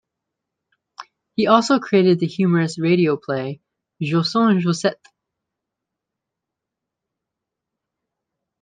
He 1.35 1.45
also 1.45 1.77
created 1.77 2.19
the 2.19 2.25
humorous 2.25 2.79
radio 2.79 3.17
play, 3.17 3.61
"Joson 4.01 4.59
Josette". 4.59 4.97